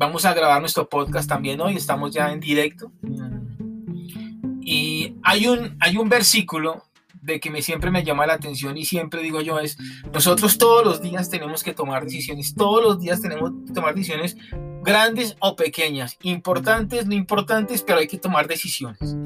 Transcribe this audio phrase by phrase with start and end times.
[0.00, 2.90] Vamos a grabar nuestro podcast también hoy, estamos ya en directo.
[4.62, 6.84] Y hay un, hay un versículo
[7.20, 9.76] de que me, siempre me llama la atención y siempre digo yo es,
[10.10, 14.38] nosotros todos los días tenemos que tomar decisiones, todos los días tenemos que tomar decisiones
[14.82, 19.18] grandes o pequeñas, importantes, no importantes, pero hay que tomar decisiones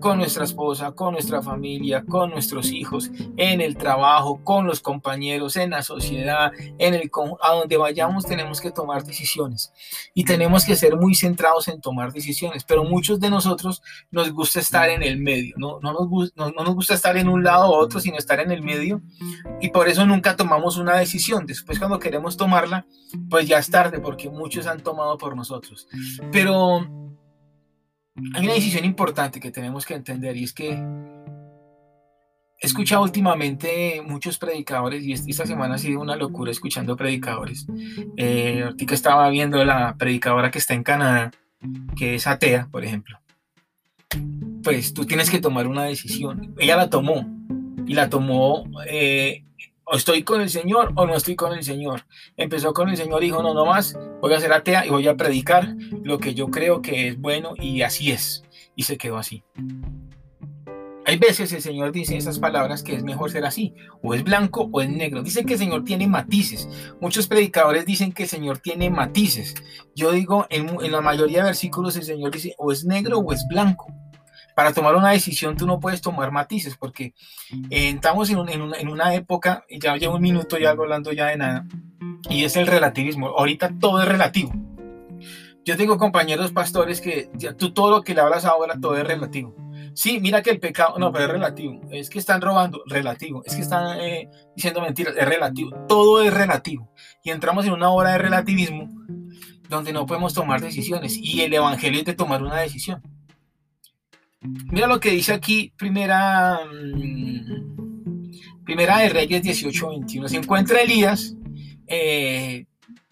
[0.00, 5.56] con nuestra esposa, con nuestra familia, con nuestros hijos, en el trabajo, con los compañeros,
[5.56, 7.10] en la sociedad, en el
[7.42, 9.72] a donde vayamos tenemos que tomar decisiones
[10.14, 14.60] y tenemos que ser muy centrados en tomar decisiones, pero muchos de nosotros nos gusta
[14.60, 17.70] estar en el medio, no, no, nos, no, no nos gusta estar en un lado
[17.70, 19.00] u otro, sino estar en el medio
[19.60, 21.46] y por eso nunca tomamos una decisión.
[21.46, 22.86] Después cuando queremos tomarla,
[23.30, 25.88] pues ya es tarde porque muchos han tomado por nosotros.
[26.32, 26.86] Pero
[28.34, 30.70] hay una decisión importante que tenemos que entender y es que
[32.58, 37.66] he escuchado últimamente muchos predicadores y esta semana ha sido una locura escuchando predicadores.
[38.16, 41.30] Eh, ahorita estaba viendo la predicadora que está en Canadá,
[41.96, 43.18] que es atea, por ejemplo.
[44.62, 46.54] Pues tú tienes que tomar una decisión.
[46.58, 47.26] Ella la tomó
[47.86, 49.44] y la tomó eh,
[49.86, 52.04] o estoy con el Señor o no estoy con el Señor.
[52.36, 55.16] Empezó con el Señor dijo, no, no más, voy a ser atea y voy a
[55.16, 58.42] predicar lo que yo creo que es bueno y así es.
[58.74, 59.44] Y se quedó así.
[61.08, 64.68] Hay veces el Señor dice esas palabras que es mejor ser así, o es blanco
[64.72, 65.22] o es negro.
[65.22, 66.68] Dice que el Señor tiene matices.
[67.00, 69.54] Muchos predicadores dicen que el Señor tiene matices.
[69.94, 73.32] Yo digo, en, en la mayoría de versículos el Señor dice o es negro o
[73.32, 73.86] es blanco
[74.56, 77.12] para tomar una decisión tú no puedes tomar matices porque
[77.68, 78.38] eh, estamos en,
[78.88, 81.66] una, época, y ya llevo un minuto ya hablando ya de nada,
[82.30, 83.28] y es el relativismo.
[83.36, 84.54] Ahorita todo es relativo.
[85.62, 89.06] Yo tengo compañeros pastores que ya, tú todo lo que le hablas ahora, todo es
[89.06, 89.54] relativo.
[89.92, 91.78] Sí, mira que el pecado, no, pero es relativo.
[91.90, 93.42] Es que están robando, relativo.
[93.44, 95.70] Es que están eh, diciendo mentiras, es relativo.
[95.86, 96.90] Todo es relativo.
[97.22, 98.88] Y entramos en una hora de relativismo
[99.68, 101.14] donde no podemos tomar decisiones.
[101.18, 103.02] Y el evangelio es de tomar una decisión.
[104.70, 110.28] Mira lo que dice aquí, primera, mm, primera de Reyes 18-21.
[110.28, 111.34] Se encuentra Elías,
[111.86, 112.66] eh,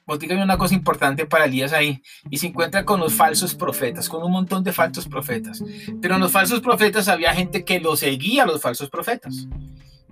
[0.07, 4.33] una cosa importante para Elías ahí, y se encuentra con los falsos profetas, con un
[4.33, 5.65] montón de falsos profetas.
[6.01, 9.49] Pero en los falsos profetas había gente que lo seguía los falsos profetas.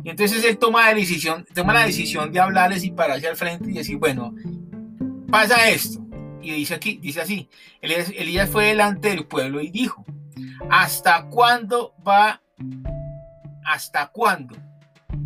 [0.05, 3.71] Y entonces él toma la decisión, toma la decisión de hablarles y pararse al frente
[3.71, 4.35] y decir, bueno,
[5.31, 6.01] pasa esto.
[6.41, 7.49] Y dice aquí, dice así,
[7.81, 10.05] Elías fue delante del pueblo y dijo,
[10.71, 12.41] ¿Hasta cuándo va?
[13.65, 14.57] ¿Hasta cuándo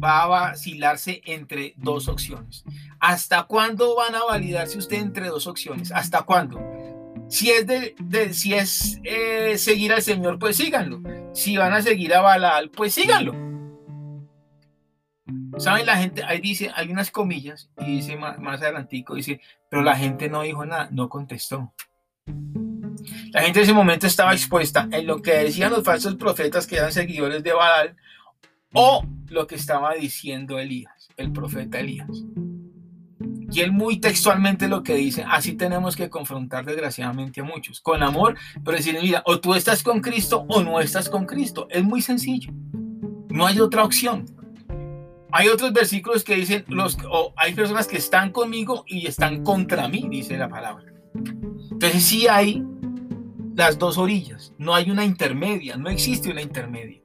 [0.02, 2.64] va a vacilarse entre dos opciones?
[3.00, 5.92] ¿Hasta cuándo van a validarse usted entre dos opciones?
[5.92, 6.60] ¿Hasta cuándo?
[7.28, 11.02] Si es, de, si es eh, seguir al Señor, pues síganlo.
[11.32, 13.34] Si van a seguir a Balal, pues síganlo.
[15.58, 15.86] ¿Saben?
[15.86, 19.40] La gente, ahí dice, hay unas comillas, y dice más, más adelantico, dice,
[19.70, 21.72] pero la gente no dijo nada, no contestó.
[23.32, 26.76] La gente en ese momento estaba expuesta en lo que decían los falsos profetas que
[26.76, 27.96] eran seguidores de Baal
[28.72, 32.08] o lo que estaba diciendo Elías, el profeta Elías.
[33.50, 38.02] Y él muy textualmente lo que dice, así tenemos que confrontar desgraciadamente a muchos, con
[38.02, 41.68] amor, pero decir, mira, o tú estás con Cristo o no estás con Cristo.
[41.70, 42.52] Es muy sencillo.
[43.30, 44.26] No hay otra opción.
[45.30, 49.88] Hay otros versículos que dicen, los, o hay personas que están conmigo y están contra
[49.88, 50.84] mí, dice la palabra.
[51.14, 52.64] Entonces sí hay
[53.56, 57.00] las dos orillas, no hay una intermedia, no existe una intermedia.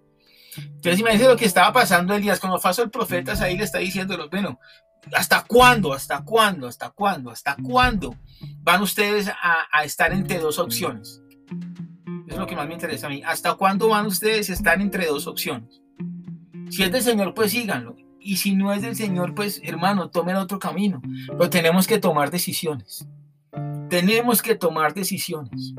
[0.57, 4.17] Entonces imagínense lo que estaba pasando Elías con los falsos profetas, ahí le está diciendo,
[4.29, 4.59] bueno,
[5.13, 5.94] ¿hasta cuándo?
[5.94, 6.67] ¿Hasta cuándo?
[6.67, 7.31] ¿Hasta cuándo?
[7.31, 8.17] ¿Hasta cuándo
[8.59, 11.22] van ustedes a, estar entre dos opciones?
[12.28, 13.23] Es lo que más me interesa a mí.
[13.25, 15.81] ¿Hasta cuándo van ustedes a estar entre dos opciones?
[16.69, 17.95] Si es del Señor, pues síganlo.
[18.19, 21.01] Y si no es del Señor, pues hermano, tomen otro camino.
[21.28, 23.07] Pero tenemos que tomar decisiones.
[23.89, 25.73] Tenemos que tomar decisiones.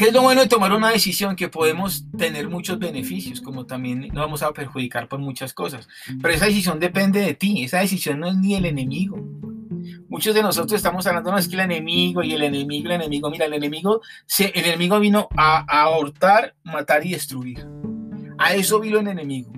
[0.00, 1.36] ¿Qué es lo bueno de tomar una decisión?
[1.36, 5.86] Que podemos tener muchos beneficios, como también nos vamos a perjudicar por muchas cosas.
[6.22, 9.18] Pero esa decisión depende de ti, esa decisión no es ni el enemigo.
[10.08, 13.30] Muchos de nosotros estamos hablando, no es que el enemigo y el enemigo, el enemigo,
[13.30, 14.00] mira, el enemigo,
[14.38, 15.90] el enemigo vino a, a
[16.64, 17.68] matar y destruir.
[18.38, 19.52] A eso vino el enemigo.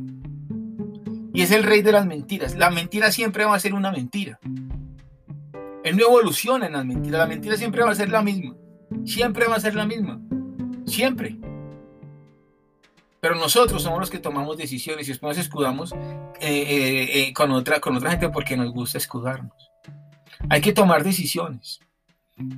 [1.32, 2.56] Y es el rey de las mentiras.
[2.56, 4.40] La mentira siempre va a ser una mentira.
[5.84, 7.20] Él no evoluciona en las mentiras.
[7.20, 8.56] La mentira siempre va a ser la misma.
[9.04, 10.20] Siempre va a ser la misma.
[10.92, 11.36] Siempre.
[13.20, 15.96] Pero nosotros somos los que tomamos decisiones y después nos escudamos eh,
[16.40, 19.70] eh, eh, con, otra, con otra gente porque nos gusta escudarnos.
[20.50, 21.80] Hay que tomar decisiones.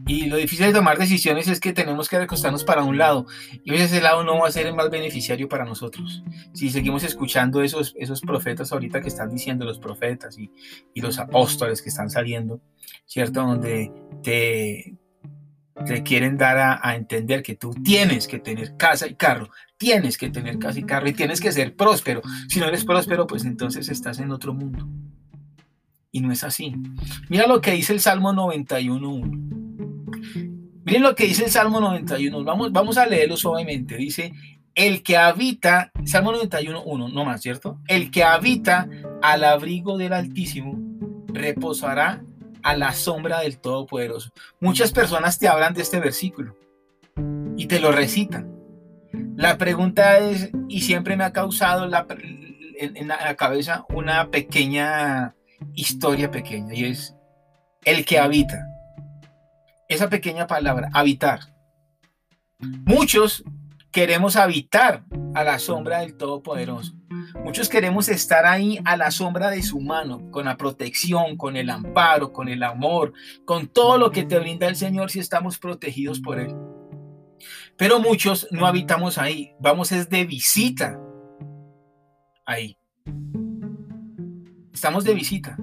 [0.07, 3.27] Y lo difícil de tomar decisiones es que tenemos que recostarnos para un lado
[3.65, 6.23] y ese lado no va a ser el más beneficiario para nosotros.
[6.55, 10.51] Si seguimos escuchando esos, esos profetas ahorita que están diciendo los profetas y,
[10.95, 12.61] y los apóstoles que están saliendo,
[13.05, 13.43] ¿cierto?
[13.43, 13.93] Donde
[14.23, 14.97] te,
[15.87, 20.31] te quieren dar a, entender que tú tienes que tener casa y carro, tienes que
[20.31, 22.23] tener casa y carro y tienes que ser próspero.
[22.49, 24.89] Si no eres próspero, pues entonces estás en otro mundo.
[26.13, 26.75] Y no es así.
[27.29, 29.55] Mira lo que dice el Salmo 91.1.
[30.85, 32.45] Miren lo que dice el Salmo 91.
[32.45, 33.97] Vamos, vamos a leerlo suavemente.
[33.97, 34.33] Dice,
[34.75, 37.81] el que habita, Salmo 91.1, no más, ¿cierto?
[37.89, 38.89] El que habita
[39.23, 40.79] al abrigo del Altísimo
[41.29, 42.23] reposará
[42.65, 44.31] a la sombra del Todopoderoso.
[44.59, 46.57] Muchas personas te hablan de este versículo
[47.57, 48.53] y te lo recitan.
[49.37, 52.07] La pregunta es, y siempre me ha causado la,
[52.79, 55.35] en la cabeza una pequeña
[55.75, 57.15] historia pequeña y es
[57.85, 58.67] el que habita.
[59.89, 61.41] Esa pequeña palabra, habitar.
[62.59, 63.45] Muchos
[63.91, 66.95] queremos habitar a la sombra del Todopoderoso.
[67.45, 71.71] Muchos queremos estar ahí a la sombra de su mano, con la protección, con el
[71.71, 73.13] amparo, con el amor,
[73.45, 76.55] con todo lo que te brinda el Señor si estamos protegidos por Él.
[77.77, 80.99] Pero muchos no habitamos ahí, vamos es de visita
[82.47, 82.77] ahí.
[84.73, 85.57] Estamos de visita.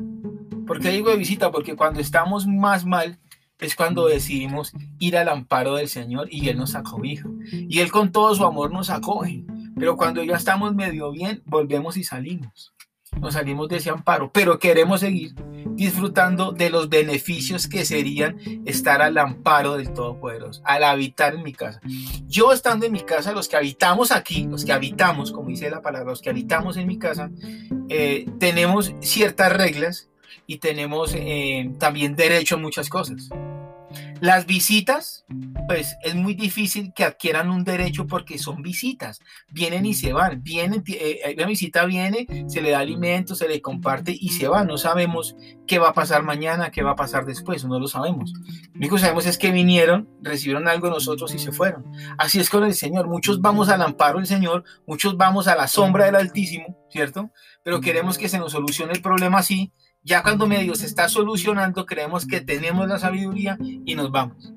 [0.66, 1.52] ¿Por qué digo de visita?
[1.52, 3.20] Porque cuando estamos más mal
[3.60, 7.30] es cuando decidimos ir al amparo del Señor y Él nos acobija.
[7.52, 9.46] Y Él con todo su amor nos acoge.
[9.82, 12.72] Pero cuando ya estamos medio bien, volvemos y salimos.
[13.20, 15.34] Nos salimos de ese amparo, pero queremos seguir
[15.72, 18.38] disfrutando de los beneficios que serían
[18.68, 21.82] estar al amparo del Todopoderoso, al habitar en mi casa.
[22.28, 25.82] Yo estando en mi casa, los que habitamos aquí, los que habitamos, como dice la
[25.82, 27.32] palabra, los que habitamos en mi casa,
[27.90, 30.12] eh, tenemos ciertas reglas
[30.46, 33.30] y tenemos eh, también derecho a muchas cosas.
[34.20, 35.26] Las visitas,
[35.68, 40.44] pues es muy difícil que adquieran un derecho porque son visitas, vienen y se van,
[40.44, 44.64] vienen, eh, la visita viene, se le da alimento, se le comparte y se va,
[44.64, 45.36] no sabemos
[45.66, 48.34] qué va a pasar mañana, qué va a pasar después, no lo sabemos.
[48.74, 51.86] Lo único que sabemos es que vinieron, recibieron algo de nosotros y se fueron.
[52.18, 55.68] Así es con el Señor, muchos vamos al amparo del Señor, muchos vamos a la
[55.68, 57.32] sombra del Altísimo, ¿cierto?
[57.64, 61.86] Pero queremos que se nos solucione el problema así ya cuando medio se está solucionando,
[61.86, 64.52] creemos que tenemos la sabiduría y nos vamos.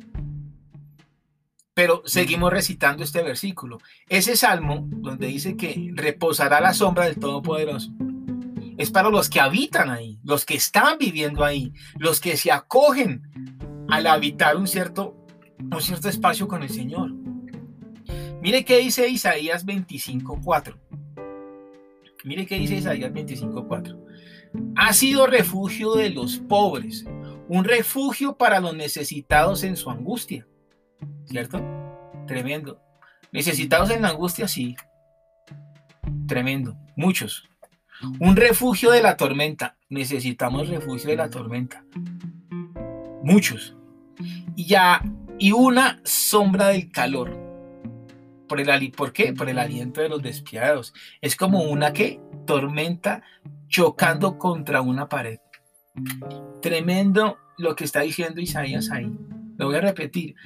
[1.75, 3.79] Pero seguimos recitando este versículo.
[4.09, 7.91] Ese salmo donde dice que reposará la sombra del Todopoderoso
[8.79, 13.23] es para los que habitan ahí, los que están viviendo ahí, los que se acogen
[13.89, 15.17] al habitar un cierto,
[15.59, 17.13] un cierto espacio con el Señor.
[18.41, 20.77] Mire qué dice Isaías 25.4.
[22.25, 24.05] Mire qué dice Isaías 25.4
[24.77, 27.05] ha sido refugio de los pobres,
[27.49, 30.47] un refugio para los necesitados en su angustia.
[31.27, 31.63] ¿Cierto?
[32.27, 32.81] Tremendo.
[33.33, 34.77] Necesitados en la angustia, sí.
[36.27, 36.77] Tremendo.
[36.97, 37.49] Muchos.
[38.21, 39.77] Un refugio de la tormenta.
[39.89, 41.85] Necesitamos refugio de la tormenta.
[43.23, 43.77] Muchos.
[44.57, 45.03] Y ya,
[45.39, 47.37] y una sombra del calor.
[48.49, 49.33] Por, el, ¿Por qué?
[49.33, 50.95] Por el aliento de los despiadados.
[51.21, 53.23] Es como una que tormenta
[53.75, 55.41] chocando contra una pared.
[56.63, 59.11] Tremendo lo que está diciendo Isaías ahí.
[59.59, 60.37] Lo voy a repetir,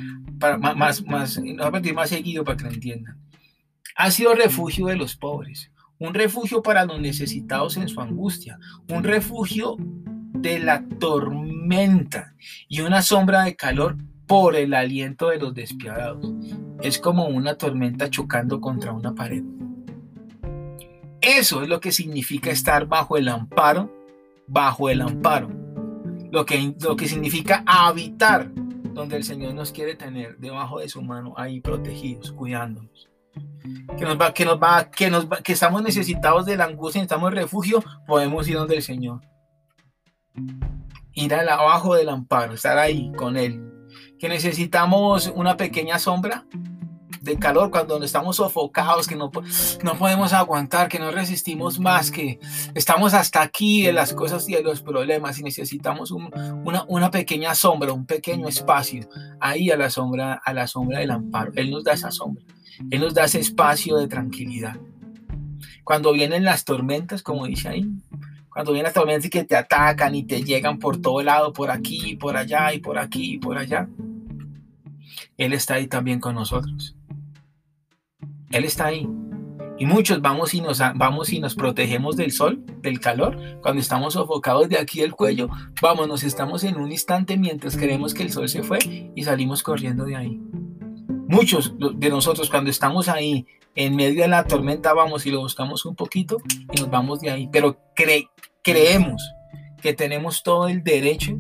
[0.40, 3.18] para, más, más, lo voy a repetir más seguido para que lo entiendan.
[3.96, 9.04] Ha sido refugio de los pobres, un refugio para los necesitados en su angustia, un
[9.04, 12.34] refugio de la tormenta
[12.66, 16.32] y una sombra de calor por el aliento de los despiadados.
[16.80, 19.44] Es como una tormenta chocando contra una pared.
[21.20, 23.92] Eso es lo que significa estar bajo el amparo,
[24.46, 25.48] bajo el amparo.
[26.30, 28.50] Lo que, lo que significa habitar
[28.98, 33.08] donde el Señor nos quiere tener, debajo de su mano, ahí protegidos, cuidándonos.
[33.96, 37.32] Que nos va, que nos va, que nos que estamos necesitados de la angustia, necesitamos
[37.32, 39.20] refugio, podemos ir donde el Señor.
[41.12, 43.62] Ir al abajo del amparo, estar ahí con Él.
[44.18, 46.44] Que necesitamos una pequeña sombra,
[47.20, 49.30] de calor, cuando estamos sofocados, que no,
[49.82, 52.38] no podemos aguantar, que no resistimos más, que
[52.74, 57.54] estamos hasta aquí de las cosas y de los problemas y necesitamos una, una pequeña
[57.54, 59.08] sombra, un pequeño espacio
[59.40, 61.52] ahí a la sombra, a la sombra del amparo.
[61.54, 62.44] Él nos da esa sombra,
[62.90, 64.76] Él nos da ese espacio de tranquilidad.
[65.84, 67.88] Cuando vienen las tormentas, como dice ahí,
[68.50, 71.70] cuando vienen las tormentas y que te atacan y te llegan por todo lado, por
[71.70, 73.88] aquí, por allá y por aquí y por allá,
[75.38, 76.97] Él está ahí también con nosotros.
[78.50, 79.08] Él está ahí.
[79.78, 84.14] Y muchos vamos y nos, vamos y nos protegemos del sol del calor, cuando estamos
[84.14, 85.48] sofocados de aquí del cuello,
[85.80, 88.78] vámonos, estamos en un instante mientras creemos que el sol se fue
[89.14, 90.40] y salimos corriendo de ahí.
[91.28, 95.84] Muchos de nosotros cuando estamos ahí en medio de la tormenta vamos y lo buscamos
[95.84, 96.38] un poquito
[96.72, 97.78] y nos vamos de ahí, pero
[98.62, 99.22] creemos
[99.80, 101.38] que tenemos todo el derecho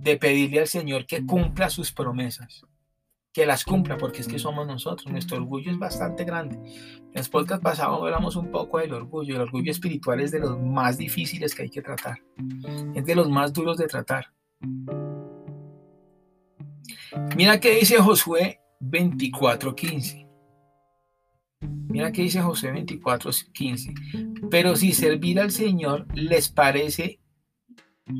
[0.00, 2.64] de pedirle al Señor que cumpla sus promesas
[3.38, 5.06] que las cumpla, porque es que somos nosotros.
[5.12, 6.56] Nuestro orgullo es bastante grande.
[6.56, 9.36] En el podcast pasado hablamos un poco del orgullo.
[9.36, 12.18] El orgullo espiritual es de los más difíciles que hay que tratar.
[12.96, 14.32] Es de los más duros de tratar.
[17.36, 20.26] Mira qué dice Josué 24:15.
[21.60, 23.94] Mira qué dice Josué 24:15.
[24.50, 27.20] Pero si servir al Señor les parece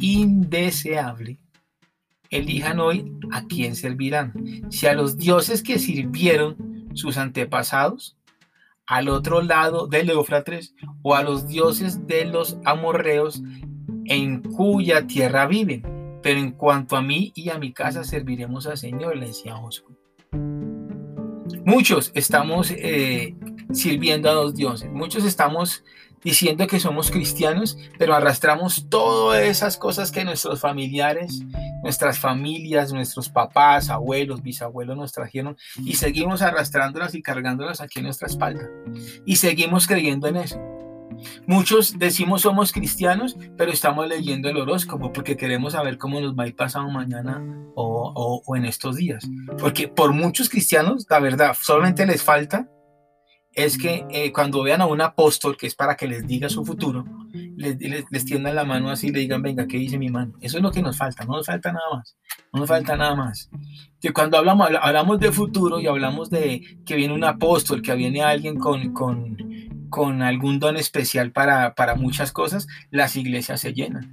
[0.01, 1.41] indeseable,
[2.31, 4.33] elijan hoy a quién servirán.
[4.71, 8.17] Si a los dioses que sirvieron sus antepasados,
[8.87, 13.43] al otro lado del Éufrates, o a los dioses de los amorreos
[14.07, 15.83] en cuya tierra viven.
[16.23, 19.95] Pero en cuanto a mí y a mi casa serviremos al Señor, le decía Josué.
[21.65, 23.35] Muchos estamos eh,
[23.73, 25.83] sirviendo a los dioses, muchos estamos
[26.23, 31.43] diciendo que somos cristianos, pero arrastramos todas esas cosas que nuestros familiares,
[31.83, 38.07] nuestras familias, nuestros papás, abuelos, bisabuelos nos trajeron y seguimos arrastrándolas y cargándolas aquí en
[38.07, 38.69] nuestra espalda.
[39.25, 40.61] Y seguimos creyendo en eso.
[41.47, 46.45] Muchos decimos somos cristianos, pero estamos leyendo el horóscopo porque queremos saber cómo nos va
[46.45, 47.43] a ir pasado mañana
[47.75, 49.27] o en estos días.
[49.59, 52.69] Porque por muchos cristianos, la verdad, solamente les falta
[53.59, 56.65] es que eh, cuando vean a un apóstol, que es para que les diga su
[56.65, 57.77] futuro, les,
[58.09, 60.35] les, tiendan la mano así y le digan, venga, ¿qué dice mi mano?
[60.41, 62.17] Eso es lo que nos falta, no nos falta nada más,
[62.53, 63.51] no nos falta nada más.
[64.01, 68.23] Que cuando hablamos, hablamos de futuro y hablamos de que viene un apóstol, que viene
[68.23, 69.37] alguien con, con,
[69.91, 74.13] con algún don especial para, para muchas cosas, las iglesias se llenan.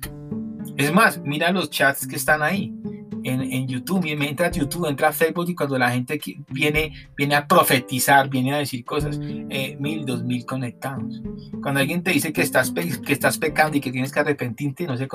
[0.76, 2.74] Es más, mira los chats que están ahí
[3.26, 7.36] en, en, YouTube, entra a YouTube, entra a Facebook y cuando la gente viene, viene
[7.36, 11.22] a profetizar, viene a decir cosas, eh, mil, dos mil conectados.
[11.62, 14.96] Cuando alguien te dice que estás, que estás pecando y que tienes que arrepentirte, no
[14.96, 15.08] se,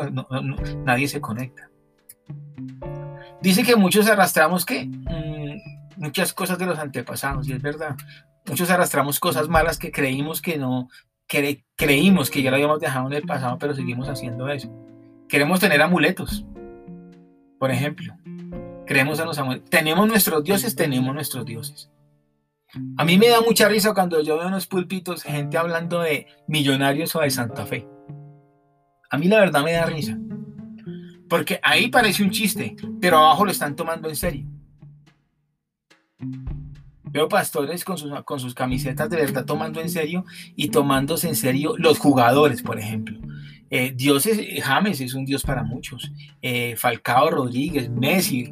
[0.84, 1.70] nadie se conecta.
[3.40, 7.96] Dice que muchos arrastramos que mm, muchas cosas de los antepasados, y es verdad.
[8.46, 10.88] Muchos arrastramos cosas malas que creímos que no,
[11.28, 14.68] que creímos que ya lo habíamos dejado en el pasado, pero seguimos haciendo eso.
[15.28, 16.44] Queremos tener amuletos
[17.60, 18.16] por ejemplo,
[18.86, 19.62] creemos en los amores.
[19.68, 21.90] Tenemos nuestros dioses, tenemos nuestros dioses.
[22.96, 26.26] A mí me da mucha risa cuando yo veo en los púlpitos gente hablando de
[26.48, 27.86] millonarios o de Santa Fe.
[29.10, 30.16] A mí la verdad me da risa.
[31.28, 34.46] Porque ahí parece un chiste, pero abajo lo están tomando en serio.
[37.04, 40.24] Veo pastores con sus, con sus camisetas de verdad tomando en serio
[40.56, 43.20] y tomándose en serio los jugadores, por ejemplo.
[43.72, 46.10] Eh, Dios es, James es un Dios para muchos.
[46.42, 48.50] Eh, Falcao Rodríguez, Messi,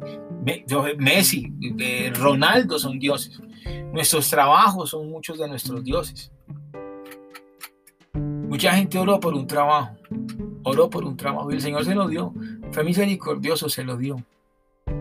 [0.97, 3.37] Messi, eh, Ronaldo son dioses.
[3.91, 6.31] Nuestros trabajos son muchos de nuestros dioses.
[8.13, 9.95] Mucha gente oró por un trabajo,
[10.63, 12.33] oró por un trabajo y el Señor se lo dio.
[12.71, 14.23] Fue misericordioso, se lo dio.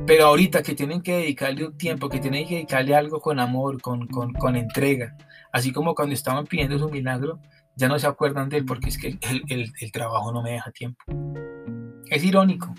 [0.05, 3.81] Pero ahorita que tienen que dedicarle un tiempo, que tienen que dedicarle algo con amor,
[3.81, 5.17] con, con, con entrega,
[5.53, 7.39] así como cuando estaban pidiendo su milagro,
[7.79, 9.19] ya no se acuerdan de él porque es que
[9.49, 11.05] el, trabajo no me deja tiempo.
[12.11, 12.75] Es irónico.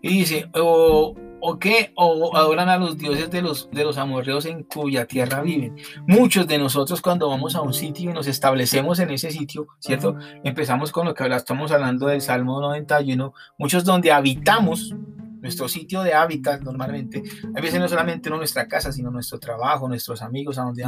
[0.00, 4.46] Y dice, o, o qué, o adoran a los dioses de los, de los amorreos
[4.46, 5.76] en cuya tierra viven.
[6.06, 10.16] Muchos de nosotros cuando vamos a un sitio y nos establecemos en ese sitio, ¿cierto?
[10.44, 14.94] Empezamos con lo que estamos hablando del Salmo 91, muchos donde habitamos,
[15.40, 17.22] nuestro sitio de hábitat normalmente,
[17.54, 20.84] a veces no solamente nuestra casa, sino nuestro trabajo, nuestros amigos, a donde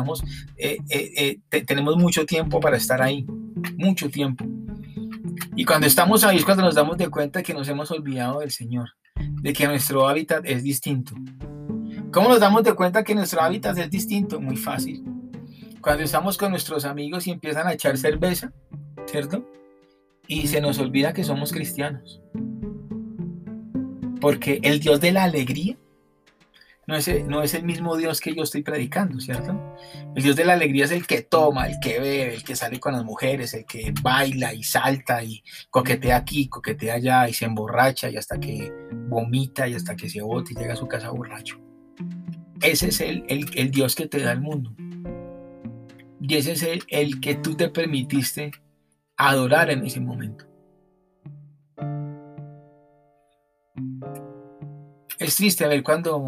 [0.56, 3.26] eh, eh, eh, tenemos mucho tiempo para estar ahí,
[3.76, 4.44] mucho tiempo.
[5.56, 8.50] Y cuando estamos ahí es cuando nos damos de cuenta que nos hemos olvidado del
[8.50, 11.14] Señor, de que nuestro hábitat es distinto.
[12.12, 14.40] ¿Cómo nos damos de cuenta que nuestro hábitat es distinto?
[14.40, 15.02] Muy fácil.
[15.80, 18.52] Cuando estamos con nuestros amigos y empiezan a echar cerveza,
[19.06, 19.44] ¿cierto?
[20.26, 22.20] Y se nos olvida que somos cristianos.
[24.22, 25.76] Porque el Dios de la alegría
[26.86, 26.96] no
[27.42, 29.76] es, el mismo Dios que yo estoy predicando, ¿cierto?
[30.14, 32.78] El Dios de la alegría es el que toma, el que bebe, el que sale
[32.78, 37.46] con las mujeres, el que baila y salta y coquetea aquí, coquetea allá y se
[37.46, 38.72] emborracha y hasta que
[39.08, 41.60] vomita y hasta que se bote y llega a su casa borracho.
[42.60, 44.72] Ese es el, el, Dios que te da el mundo.
[46.20, 48.52] Y ese es el que tú te permitiste
[49.16, 50.51] adorar en ese momento.
[55.18, 56.24] Es triste ver cuando,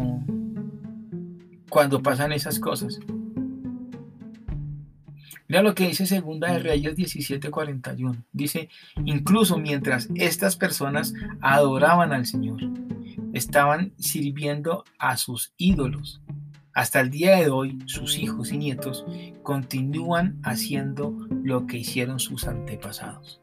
[1.69, 2.99] cuando pasan esas cosas.
[5.47, 8.23] Mira lo que dice Segunda de Reyes 17:41.
[8.31, 8.69] Dice,
[9.05, 12.61] incluso mientras estas personas adoraban al Señor,
[13.33, 16.21] estaban sirviendo a sus ídolos.
[16.73, 19.05] Hasta el día de hoy, sus hijos y nietos
[19.43, 23.39] continúan haciendo lo que hicieron sus antepasados.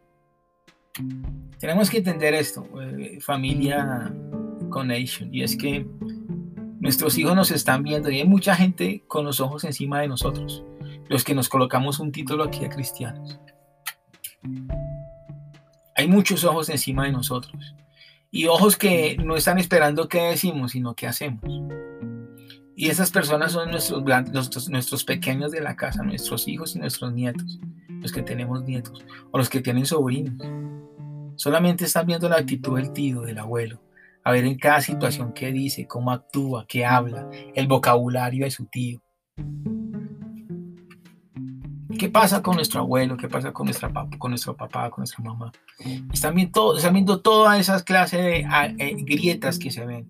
[1.58, 4.12] Tenemos que entender esto, eh, familia
[5.30, 5.86] Y es que
[6.80, 10.64] nuestros hijos nos están viendo y hay mucha gente con los ojos encima de nosotros
[11.12, 13.38] los que nos colocamos un título aquí a cristianos.
[15.94, 17.74] Hay muchos ojos encima de nosotros
[18.30, 21.42] y ojos que no están esperando qué decimos, sino qué hacemos.
[22.74, 24.02] Y esas personas son nuestros,
[24.32, 27.60] nuestros, nuestros pequeños de la casa, nuestros hijos y nuestros nietos,
[28.00, 30.34] los que tenemos nietos o los que tienen sobrinos.
[31.36, 33.82] Solamente están viendo la actitud del tío, del abuelo,
[34.24, 38.66] a ver en cada situación qué dice, cómo actúa, qué habla, el vocabulario de su
[38.66, 39.00] tío.
[41.98, 43.16] ¿Qué pasa con nuestro abuelo?
[43.16, 45.52] ¿Qué pasa con, nuestra, con nuestro papá, con nuestra mamá?
[46.12, 48.46] Están viendo, viendo todas esas clases de
[48.78, 50.08] eh, grietas que se ven.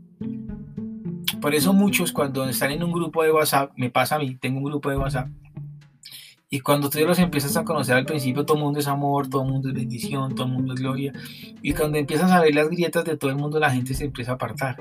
[1.40, 4.58] Por eso muchos cuando están en un grupo de WhatsApp, me pasa a mí, tengo
[4.58, 5.28] un grupo de WhatsApp,
[6.54, 9.42] y cuando tú los empiezas a conocer al principio, todo el mundo es amor, todo
[9.42, 11.10] el mundo es bendición, todo el mundo es gloria.
[11.62, 14.32] Y cuando empiezas a ver las grietas de todo el mundo, la gente se empieza
[14.32, 14.76] a apartar.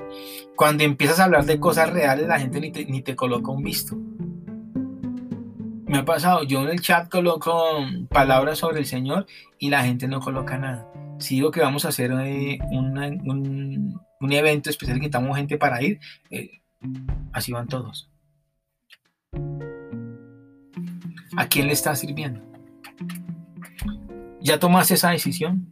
[0.54, 3.62] Cuando empiezas a hablar de cosas reales, la gente ni te, ni te coloca un
[3.62, 3.96] visto
[5.86, 7.52] me ha pasado, yo en el chat coloco
[8.10, 9.26] palabras sobre el Señor
[9.58, 10.86] y la gente no coloca nada.
[11.18, 16.00] Si digo que vamos a hacer eh, un, evento especial que estamos gente para ir,
[16.30, 16.62] eh,
[17.32, 18.10] así van todos.
[21.36, 22.40] ¿A quién le está sirviendo?
[24.40, 25.68] ¿Ya tomaste esa decisión?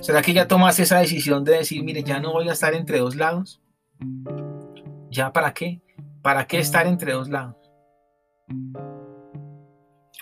[0.00, 2.98] ¿Será que ya tomaste esa decisión de decir, mire, ya no voy a estar entre
[2.98, 3.60] dos lados?
[5.10, 5.80] ¿Ya para qué?
[6.22, 7.56] ¿Para qué estar entre dos lados?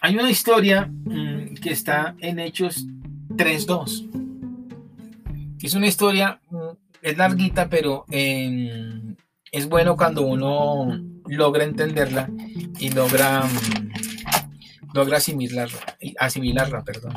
[0.00, 2.86] Hay una historia mm, que está en Hechos
[3.28, 4.08] 3.2.
[5.62, 9.14] Es una historia, mm, es larguita, pero em,
[9.52, 10.88] es bueno cuando uno
[11.26, 12.28] logra entenderla
[12.80, 14.01] y logra, mm,
[14.94, 17.14] logra asimilarla, asimilarla, perdón.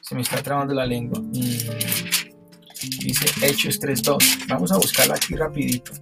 [0.00, 1.20] Se me está trabando la lengua.
[1.22, 4.46] dice Hechos 3.2.
[4.48, 5.92] Vamos a buscarla aquí rapidito.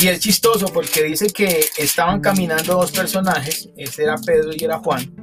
[0.00, 4.78] Y es chistoso porque dice que estaban caminando dos personajes, ese era Pedro y era
[4.78, 5.14] Juan,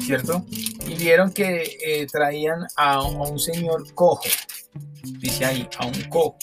[0.00, 0.46] ¿cierto?
[0.86, 4.24] Y vieron que eh, traían a, un señor cojo,
[5.18, 6.38] dice ahí, a un cojo.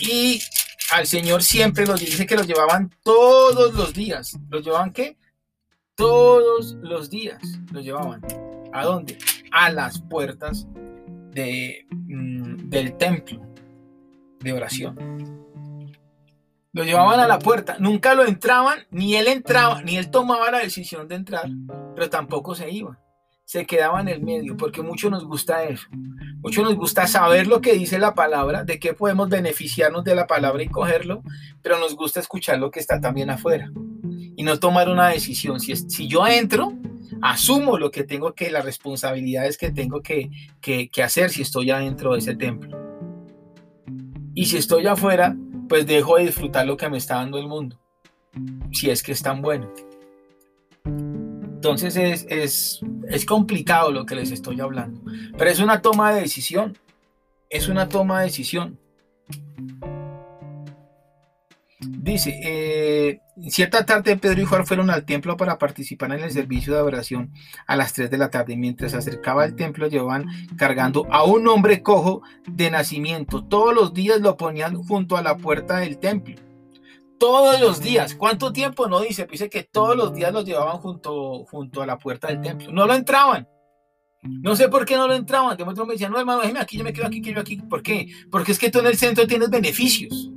[0.00, 0.40] Y
[0.92, 4.38] al señor siempre los dice que los llevaban todos los días.
[4.48, 5.16] ¿Los llevaban qué?
[5.94, 8.22] Todos los días los llevaban.
[8.72, 9.18] ¿A dónde?
[9.50, 10.66] A las puertas
[11.32, 13.40] de, mm, del templo
[14.40, 15.18] de oración.
[16.72, 20.58] Lo llevaban a la puerta, nunca lo entraban, ni él entraba, ni él tomaba la
[20.58, 21.48] decisión de entrar,
[21.94, 23.00] pero tampoco se iba.
[23.48, 25.86] Se quedaba en el medio, porque mucho nos gusta eso.
[26.42, 30.26] Mucho nos gusta saber lo que dice la palabra, de qué podemos beneficiarnos de la
[30.26, 31.22] palabra y cogerlo,
[31.62, 33.72] pero nos gusta escuchar lo que está también afuera
[34.36, 35.60] y no tomar una decisión.
[35.60, 36.74] Si, si yo entro,
[37.22, 40.28] asumo lo que tengo que, las responsabilidades que tengo que,
[40.60, 42.78] que, que hacer si estoy adentro de ese templo.
[44.34, 45.34] Y si estoy afuera,
[45.70, 47.80] pues dejo de disfrutar lo que me está dando el mundo,
[48.72, 49.72] si es que es tan bueno.
[51.58, 55.02] Entonces es, es, es complicado lo que les estoy hablando,
[55.36, 56.78] pero es una toma de decisión,
[57.50, 58.78] es una toma de decisión.
[61.80, 66.74] Dice, eh, cierta tarde Pedro y Juan fueron al templo para participar en el servicio
[66.74, 67.32] de adoración
[67.66, 68.56] a las 3 de la tarde.
[68.56, 73.42] Mientras se acercaba al templo llevaban cargando a un hombre cojo de nacimiento.
[73.42, 76.36] Todos los días lo ponían junto a la puerta del templo.
[77.18, 78.14] Todos los días.
[78.14, 78.88] ¿Cuánto tiempo?
[78.88, 79.26] No dice.
[79.26, 82.72] Dice que todos los días lo llevaban junto, junto a la puerta del templo.
[82.72, 83.48] No lo entraban.
[84.22, 85.56] No sé por qué no lo entraban.
[85.56, 87.56] De momento me decían, no hermano, déjeme aquí, yo me quedo aquí, quiero aquí.
[87.56, 88.08] ¿Por qué?
[88.30, 90.30] Porque es que tú en el centro tienes beneficios.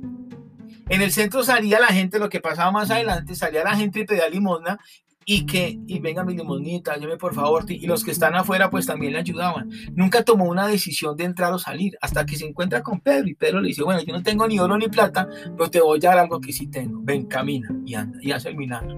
[0.88, 4.04] En el centro salía la gente, lo que pasaba más adelante, salía la gente y
[4.04, 4.78] pedía limosna
[5.24, 8.86] y que, y venga mi limonita, llame por favor, y los que están afuera pues
[8.86, 9.70] también le ayudaban.
[9.94, 13.34] Nunca tomó una decisión de entrar o salir hasta que se encuentra con Pedro y
[13.34, 16.08] Pedro le dice, bueno, yo no tengo ni oro ni plata, pero te voy a
[16.08, 17.00] dar algo que sí tengo.
[17.02, 18.96] Ven, camina y anda y hace el milagro.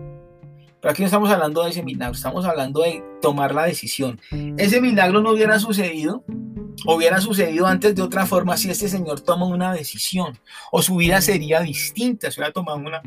[0.81, 4.21] Pero aquí no estamos hablando de ese milagro, estamos hablando de tomar la decisión.
[4.59, 6.25] Ese milagro no hubiera sucedido
[6.87, 10.39] hubiera sucedido antes de otra forma si este señor toma una decisión
[10.71, 13.03] o su vida sería distinta si hubiera tomado una,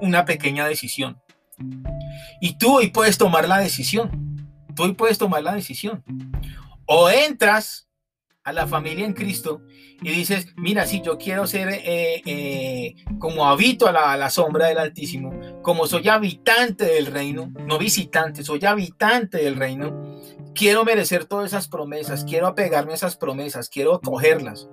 [0.00, 1.18] una pequeña decisión.
[2.40, 4.46] Y tú hoy puedes tomar la decisión.
[4.74, 6.04] Tú hoy puedes tomar la decisión.
[6.86, 7.88] O entras
[8.44, 9.62] a la familia en Cristo
[10.00, 14.30] y dices, mira, si yo quiero ser eh, eh, como habito a la, a la,
[14.30, 20.20] sombra del Altísimo, como soy habitante del reino, no visitante, soy habitante del reino,
[20.54, 24.68] quiero merecer todas esas promesas, quiero apegarme a esas promesas, quiero cogerlas.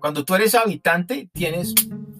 [0.00, 1.74] Cuando tú eres habitante, tienes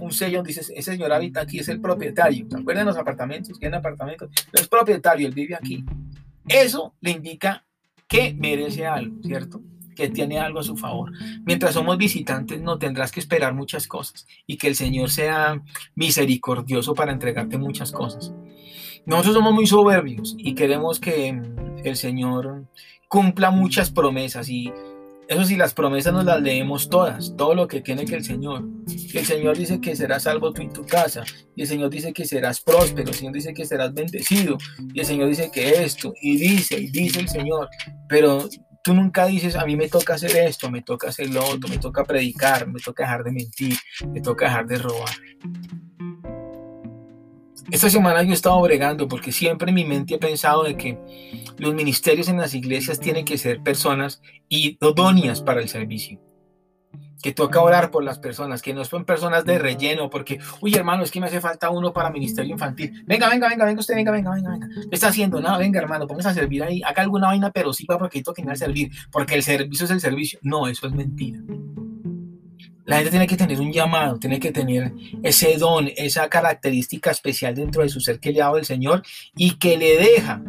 [0.09, 2.47] un sello donde dices, ese señor habita aquí, es el propietario.
[2.51, 3.59] ¿Se acuerdan los apartamentos?
[3.59, 4.31] Tiene apartamentos.
[4.53, 5.85] Es propietario, él vive aquí.
[6.49, 7.65] Eso le indica
[8.09, 9.61] que merece algo, ¿cierto?
[9.95, 11.11] que tiene algo a su favor.
[11.45, 15.61] Mientras somos visitantes no tendrás que esperar muchas cosas y que el Señor sea
[15.97, 18.33] misericordioso para entregarte muchas cosas.
[19.07, 21.43] Nosotros somos muy soberbios y queremos que
[21.83, 22.67] el Señor
[23.09, 24.73] cumpla muchas promesas y
[25.29, 28.65] eso sí, las promesas nos las leemos todas, todo lo que tiene que el Señor.
[29.13, 31.23] el Señor dice que serás salvo tú y tu casa.
[31.55, 33.11] Y el Señor dice que serás próspero.
[33.11, 34.57] El Señor dice que serás bendecido.
[34.95, 36.15] Y el Señor dice que esto.
[36.23, 37.69] Y dice, y dice el Señor.
[38.09, 38.49] Pero
[38.83, 41.77] Tú nunca dices, a mí me toca hacer esto, me toca hacer lo otro, me
[41.77, 45.15] toca predicar, me toca dejar de mentir, me toca dejar de robar.
[47.71, 50.99] Esta semana yo he estado bregando porque siempre en mi mente he pensado de que
[51.59, 56.19] los ministerios en las iglesias tienen que ser personas idóneas para el servicio
[57.23, 61.03] que toca orar por las personas, que no son personas de relleno, porque, uy, hermano,
[61.03, 63.03] es que me hace falta uno para ministerio infantil.
[63.07, 64.69] Venga, venga, venga, venga usted, venga, venga, venga, venga.
[64.69, 65.41] ¿Qué está haciendo?
[65.41, 68.55] Nada, venga, hermano, vamos a servir ahí, haga alguna vaina, pero sí para porque toca
[68.55, 70.39] servir, porque el servicio es el servicio.
[70.43, 71.41] No, eso es mentira.
[72.89, 77.55] La gente tiene que tener un llamado, tiene que tener ese don, esa característica especial
[77.55, 79.03] dentro de su ser que le ha dado el Señor
[79.37, 80.41] y que le deja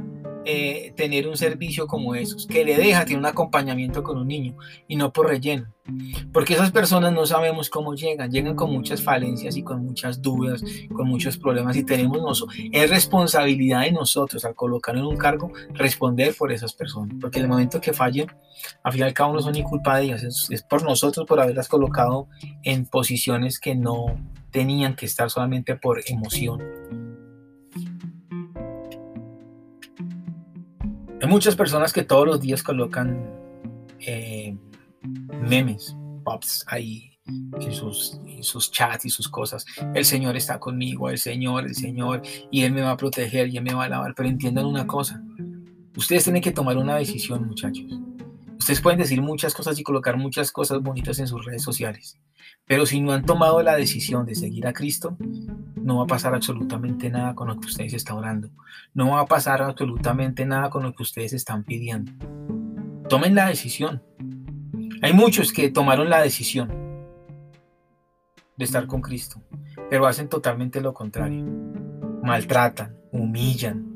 [0.46, 4.56] eh, tener un servicio como esos, que le deja tener un acompañamiento con un niño
[4.88, 5.74] y no por relleno.
[6.32, 10.64] Porque esas personas no sabemos cómo llegan, llegan con muchas falencias y con muchas dudas,
[10.96, 15.52] con muchos problemas y tenemos nosotros, es responsabilidad de nosotros al colocar en un cargo
[15.74, 18.28] responder por esas personas, porque en el momento que fallen,
[18.84, 21.68] al final cada uno son ni culpa de ellas, es, es por nosotros por haberlas
[21.68, 22.28] colocado
[22.64, 24.16] en posiciones que no
[24.52, 26.99] tenían que estar solamente por emoción.
[31.22, 33.30] Hay muchas personas que todos los días colocan
[34.00, 34.56] eh,
[35.42, 37.10] memes, pops ahí
[37.60, 39.66] en sus, sus chats y sus cosas.
[39.94, 43.58] El Señor está conmigo, el Señor, el Señor, y Él me va a proteger y
[43.58, 44.14] Él me va a lavar.
[44.16, 45.22] Pero entiendan una cosa,
[45.96, 47.86] ustedes tienen que tomar una decisión, muchachos.
[48.70, 52.20] Ustedes pueden decir muchas cosas y colocar muchas cosas bonitas en sus redes sociales,
[52.68, 55.18] pero si no han tomado la decisión de seguir a Cristo,
[55.76, 58.52] no va a pasar absolutamente nada con lo que ustedes están orando.
[58.94, 62.12] No va a pasar absolutamente nada con lo que ustedes están pidiendo.
[63.10, 64.04] Tomen la decisión.
[65.02, 66.70] Hay muchos que tomaron la decisión
[68.56, 69.42] de estar con Cristo,
[69.90, 71.44] pero hacen totalmente lo contrario.
[72.22, 73.89] Maltratan, humillan.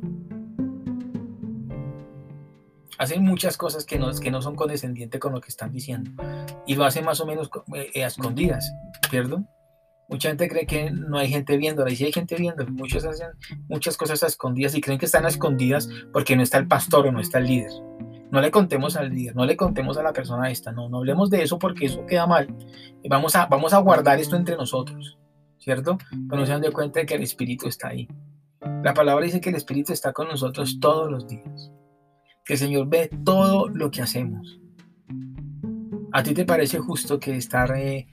[3.03, 6.11] Hacen muchas cosas que no, que no son condescendientes con lo que están diciendo.
[6.65, 8.73] Y lo hacen más o menos eh, a escondidas,
[9.09, 9.43] ¿cierto?
[10.07, 12.65] Mucha gente cree que no hay gente viéndola y sí hay gente viendo.
[12.67, 13.27] Muchos hacen
[13.67, 17.05] muchas cosas a escondidas y creen que están a escondidas porque no está el pastor
[17.07, 17.71] o no está el líder.
[18.31, 21.29] No le contemos al líder, no le contemos a la persona esta, no, no hablemos
[21.29, 22.55] de eso porque eso queda mal.
[23.09, 25.19] Vamos a, vamos a guardar esto entre nosotros,
[25.59, 25.97] ¿cierto?
[26.09, 28.07] Pero no se dan cuenta de que el Espíritu está ahí.
[28.81, 31.69] La palabra dice que el Espíritu está con nosotros todos los días.
[32.43, 34.59] Que el Señor ve todo lo que hacemos.
[36.11, 38.07] ¿A ti te parece justo que estar eh,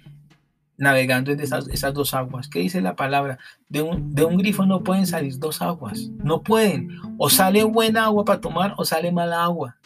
[0.80, 2.48] navegando en esas, dos aguas.
[2.48, 3.38] ¿Qué dice la palabra?
[3.68, 6.10] De un, de un grifo no pueden salir dos aguas.
[6.24, 6.88] No pueden.
[7.18, 9.76] O sale buena agua para tomar o sale mala agua.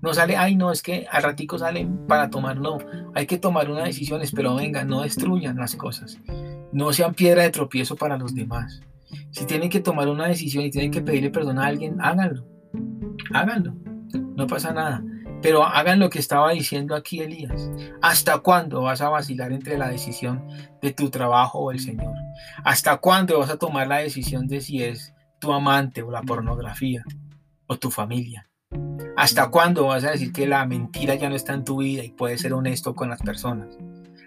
[0.00, 2.58] No sale, ay, no, es que al ratico salen para tomar.
[2.58, 2.78] No,
[3.14, 6.18] hay que tomar unas decisiones, pero venga, no destruyan las cosas.
[6.72, 8.80] No sean piedra de tropiezo para los demás.
[9.32, 12.46] Si tienen que tomar una decisión y tienen que pedirle perdón a alguien, háganlo.
[13.32, 13.74] Háganlo.
[14.36, 15.02] No pasa nada.
[15.40, 17.70] Pero hagan lo que estaba diciendo aquí Elías.
[18.02, 20.44] ¿Hasta cuándo vas a vacilar entre la decisión
[20.82, 22.14] de tu trabajo o el Señor?
[22.64, 27.04] ¿Hasta cuándo vas a tomar la decisión de si es tu amante o la pornografía
[27.66, 28.48] o tu familia?
[29.16, 32.10] ¿Hasta cuándo vas a decir que la mentira ya no está en tu vida y
[32.10, 33.76] puedes ser honesto con las personas?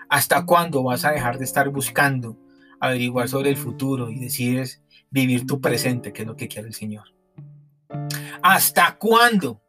[0.10, 2.38] ¿Hasta cuándo vas a dejar de estar buscando
[2.80, 6.74] averiguar sobre el futuro y decides vivir tu presente, que es lo que quiere el
[6.74, 7.06] Señor?
[8.44, 9.62] ¿Hasta cuándo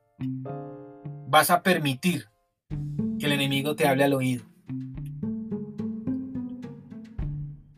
[1.28, 2.28] vas a permitir
[3.18, 4.44] que el enemigo te hable al oído?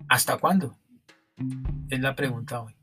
[0.08, 0.76] ¿Hasta cuándo?
[1.88, 2.76] Es la pregunta hoy.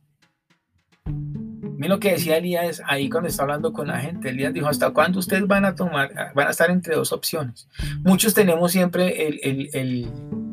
[1.81, 4.29] Mira lo que decía Elías ahí cuando está hablando con la gente.
[4.29, 7.67] Elías dijo, ¿hasta cuándo ustedes van a tomar, van a estar entre dos opciones?
[8.03, 10.07] Muchos tenemos siempre el, el,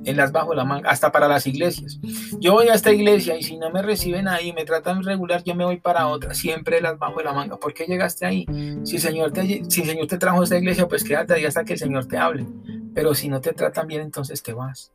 [0.06, 2.00] en las bajo la manga, hasta para las iglesias.
[2.40, 5.54] Yo voy a esta iglesia y si no me reciben ahí, me tratan regular, yo
[5.54, 7.58] me voy para otra, siempre las bajo de la manga.
[7.58, 8.46] ¿Por qué llegaste ahí?
[8.84, 11.62] Si el Señor te, si el Señor te trajo esta iglesia, pues quédate ahí hasta
[11.62, 12.46] que el Señor te hable.
[12.94, 14.92] Pero si no te tratan bien, entonces te vas.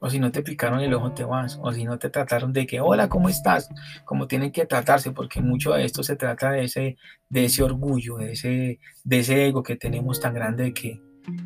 [0.00, 1.58] O si no te picaron el ojo, te vas.
[1.62, 3.68] O si no te trataron de que, hola, ¿cómo estás?
[4.04, 6.96] Como tienen que tratarse, porque mucho de esto se trata de ese,
[7.28, 11.00] de ese orgullo, de ese, de ese ego que tenemos tan grande de que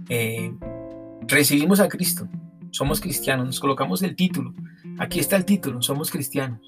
[0.09, 0.53] eh,
[1.27, 2.29] recibimos a Cristo,
[2.71, 4.55] somos cristianos, nos colocamos el título.
[4.99, 6.61] Aquí está el título, somos cristianos.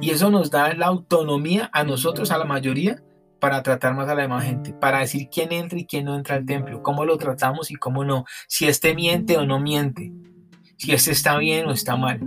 [0.00, 3.02] Y eso nos da la autonomía a nosotros, a la mayoría,
[3.40, 6.36] para tratar más a la demás gente, para decir quién entra y quién no entra
[6.36, 10.12] al templo, cómo lo tratamos y cómo no, si este miente o no miente,
[10.76, 12.20] si este está bien o está mal.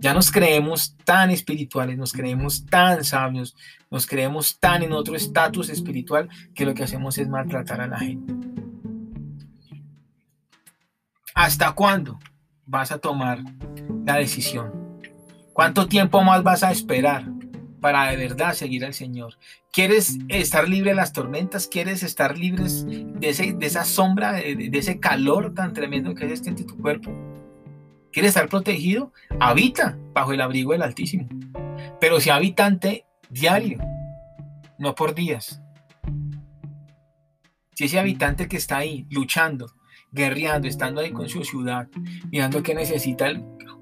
[0.00, 3.56] Ya nos creemos tan espirituales, nos creemos tan sabios,
[3.90, 7.98] nos creemos tan en otro estatus espiritual que lo que hacemos es maltratar a la
[7.98, 8.32] gente.
[11.34, 12.18] ¿Hasta cuándo
[12.66, 13.40] vas a tomar
[14.04, 14.72] la decisión?
[15.52, 17.24] ¿Cuánto tiempo más vas a esperar
[17.80, 19.34] para de verdad seguir al Señor?
[19.72, 21.66] ¿Quieres estar libre de las tormentas?
[21.66, 26.56] ¿Quieres estar libre de, esa sombra, de, ese calor tan tremendo que es este en
[26.56, 27.12] tu cuerpo?
[28.12, 29.12] ¿Quieres estar protegido?
[29.38, 31.28] Habita bajo el abrigo del Altísimo.
[32.00, 33.78] Pero sea habitante diario,
[34.78, 35.60] no por días.
[37.74, 39.72] Si ese habitante que está ahí luchando,
[40.10, 41.88] guerreando, estando ahí con su ciudad,
[42.30, 43.30] mirando qué necesita.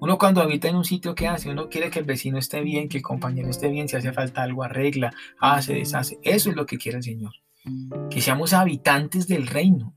[0.00, 1.48] Uno cuando habita en un sitio, ¿qué hace?
[1.48, 4.42] Uno quiere que el vecino esté bien, que el compañero esté bien, si hace falta
[4.42, 6.18] algo, arregla, hace, deshace.
[6.22, 7.32] Eso es lo que quiere el Señor.
[8.10, 9.95] Que seamos habitantes del reino.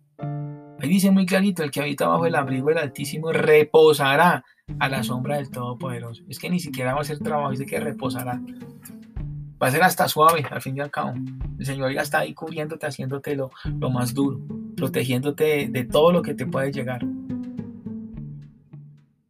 [0.81, 4.43] Ahí dice muy clarito, el que habita bajo el abrigo del Altísimo reposará
[4.79, 6.23] a la sombra del Todopoderoso.
[6.29, 8.41] Es que ni siquiera va a ser trabajo, dice que reposará.
[9.61, 11.13] Va a ser hasta suave, al fin y al cabo.
[11.57, 14.39] El Señor ya está ahí cubriéndote, haciéndote lo, lo más duro
[14.79, 17.05] protegiéndote de, todo lo que te puede llegar.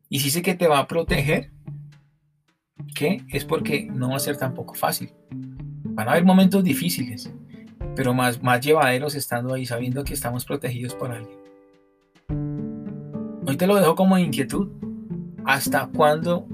[0.08, 1.52] Y si sé que te va a proteger,
[2.96, 3.24] ¿qué?
[3.30, 5.12] Es porque no va a ser tampoco fácil.
[5.32, 7.34] Van a haber momentos difíciles,
[7.95, 11.38] pero más, más llevaderos estando ahí, sabiendo que estamos protegidos por alguien.
[13.45, 14.69] Hoy te lo dejo como inquietud.
[15.45, 16.45] ¿Hasta cuándo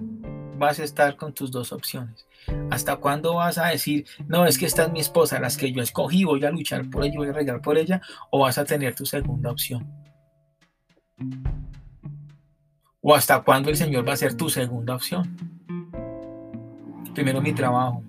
[0.57, 2.25] vas a estar con tus dos opciones?
[2.69, 5.81] ¿Hasta cuándo vas a decir, no, es que esta es mi esposa, las que yo
[5.81, 8.01] escogí, voy a luchar por ella, voy a regar por ella?
[8.29, 9.91] ¿O vas a tener tu segunda opción?
[13.01, 15.35] ¿O hasta cuándo el Señor va a ser tu segunda opción?
[17.13, 18.03] Primero mi trabajo,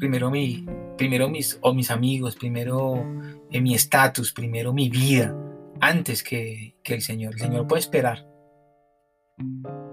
[0.00, 3.06] primero, mi, primero mis, o mis amigos, primero
[3.50, 5.36] en mi estatus, primero mi vida,
[5.80, 7.34] antes que, que el Señor.
[7.34, 8.26] El Señor puede esperar.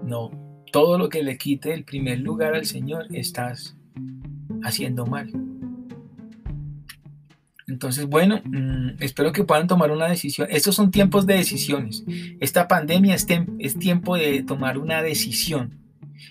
[0.02, 0.30] No,
[0.72, 3.76] todo lo que le quite el primer lugar al Señor, estás
[4.64, 5.30] haciendo mal.
[7.68, 10.48] Entonces, bueno, mm, espero que puedan tomar una decisión.
[10.50, 12.02] Estos son tiempos de decisiones.
[12.40, 15.87] Esta pandemia es tiempo de tomar una decisión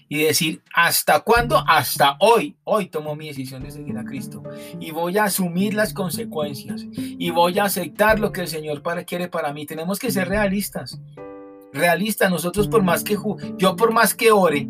[0.09, 1.63] y decir, ¿hasta cuándo?
[1.67, 2.57] Hasta hoy.
[2.63, 4.43] Hoy tomo mi decisión de seguir a Cristo.
[4.79, 6.85] Y voy a asumir las consecuencias.
[6.93, 9.65] Y voy a aceptar lo que el Señor quiere para mí.
[9.65, 10.99] Tenemos que ser realistas
[11.73, 12.29] realista.
[12.29, 13.17] Nosotros por más que
[13.57, 14.67] yo por más que ore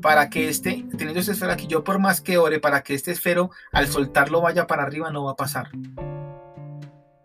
[0.00, 3.10] para que este, teniendo esta esfera aquí, yo por más que ore para que este
[3.10, 5.68] esfero al soltarlo vaya para arriba, no va a pasar.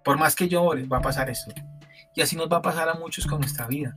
[0.03, 1.51] Por más que yo ore, va a pasar eso.
[2.13, 3.95] Y así nos va a pasar a muchos con nuestra vida.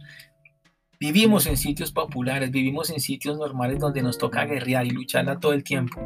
[1.01, 5.53] Vivimos en sitios populares, vivimos en sitios normales donde nos toca guerrear y lucharla todo
[5.53, 6.01] el tiempo.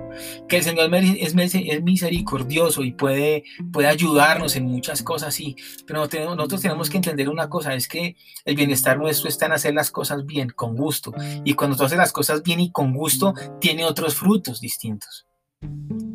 [0.48, 1.34] Que el Señor es,
[1.82, 5.56] misericordioso y puede, puede ayudarnos en muchas cosas, sí.
[5.86, 9.72] Pero nosotros tenemos que entender una cosa, es que el bienestar nuestro está en hacer
[9.72, 11.14] las cosas bien, con gusto.
[11.42, 15.26] Y cuando tú haces las cosas bien y con gusto, tiene otros frutos distintos.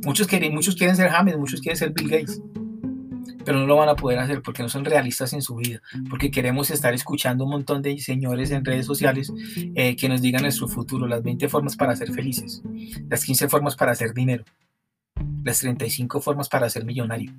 [0.05, 2.41] Muchos quieren, muchos quieren ser James, muchos quieren ser Bill Gates
[3.47, 6.29] pero no lo van a poder hacer porque no son realistas en su vida, porque
[6.29, 9.31] queremos estar escuchando un montón de señores en redes sociales
[9.73, 12.61] eh, que nos digan nuestro futuro, las 20 formas para ser felices,
[13.09, 14.43] las 15 formas para hacer dinero,
[15.45, 17.31] las 35 formas para ser millonario.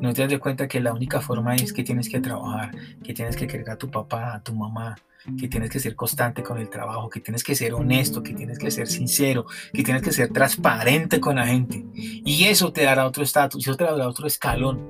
[0.00, 2.70] No te das de cuenta que la única forma es que tienes que trabajar,
[3.02, 4.94] que tienes que querer a tu papá, a tu mamá,
[5.38, 8.58] que tienes que ser constante con el trabajo, que tienes que ser honesto, que tienes
[8.58, 11.84] que ser sincero, que tienes que ser transparente con la gente.
[11.94, 14.80] Y eso te dará otro estatus, eso te dará otro escalón.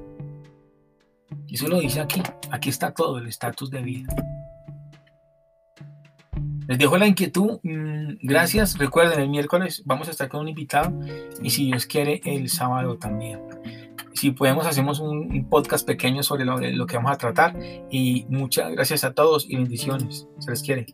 [1.48, 2.22] Eso lo dice aquí.
[2.50, 4.14] Aquí está todo el estatus de vida.
[6.68, 7.60] Les dejo la inquietud.
[7.62, 8.76] Mm, gracias.
[8.78, 10.92] Recuerden, el miércoles vamos a estar con un invitado
[11.42, 13.40] y si Dios quiere, el sábado también
[14.16, 17.54] si podemos hacemos un, podcast pequeño sobre lo, lo, que vamos a tratar
[17.90, 20.26] y muchas gracias a todos y bendiciones.
[20.38, 20.86] Se les quiere.